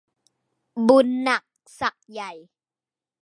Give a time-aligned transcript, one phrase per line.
[0.87, 1.43] บุญหนัก
[1.79, 2.31] ศักดิ์ใหญ่